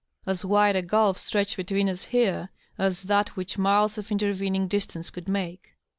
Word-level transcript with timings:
As 0.25 0.43
wide 0.43 0.75
a 0.75 0.81
gulf 0.81 1.19
stretched 1.19 1.57
between 1.57 1.87
us 1.87 2.05
here 2.05 2.49
as 2.75 3.03
that 3.03 3.35
which 3.37 3.59
miles 3.59 3.99
of 3.99 4.09
intervening 4.11 4.67
distance 4.67 5.11
could 5.11 5.29
make. 5.29 5.75